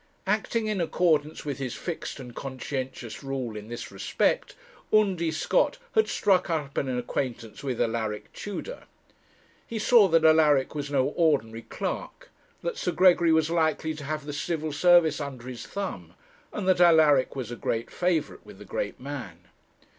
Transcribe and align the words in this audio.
Acting 0.25 0.65
in 0.65 0.81
accordance 0.81 1.45
with 1.45 1.59
his 1.59 1.75
fixed 1.75 2.19
and 2.19 2.35
conscientious 2.35 3.23
rule 3.23 3.55
in 3.55 3.67
this 3.67 3.91
respect, 3.91 4.55
Undy 4.91 5.29
Scott 5.29 5.77
had 5.93 6.07
struck 6.07 6.49
up 6.49 6.75
an 6.79 6.89
acquaintance 6.97 7.61
with 7.63 7.79
Alaric 7.79 8.33
Tudor. 8.33 8.85
He 9.67 9.77
saw 9.77 10.07
that 10.07 10.25
Alaric 10.25 10.73
was 10.73 10.89
no 10.89 11.09
ordinary 11.09 11.61
clerk, 11.61 12.31
that 12.63 12.79
Sir 12.79 12.93
Gregory 12.93 13.31
was 13.31 13.51
likely 13.51 13.93
to 13.93 14.05
have 14.05 14.25
the 14.25 14.33
Civil 14.33 14.73
Service 14.73 15.21
under 15.21 15.47
his 15.47 15.67
thumb, 15.67 16.15
and 16.51 16.67
that 16.67 16.81
Alaric 16.81 17.35
was 17.35 17.51
a 17.51 17.55
great 17.55 17.91
favourite 17.91 18.43
with 18.43 18.57
the 18.57 18.65
great 18.65 18.99
man. 18.99 19.49